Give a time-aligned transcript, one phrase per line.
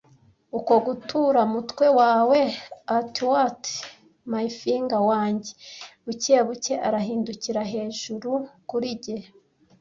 [0.57, 2.39] Uko gutura mutwe wawe
[2.97, 3.63] athwart
[4.31, 5.51] mafyinga wanjye
[6.05, 8.31] bukebuke arahindukira hejuru
[8.69, 9.17] kuri jye,